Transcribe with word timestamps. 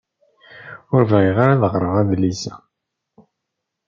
Ur 0.93 1.01
bɣiɣ 1.11 1.37
ad 1.45 1.61
ɣreɣ 1.73 1.93
adlis-a. 2.01 2.55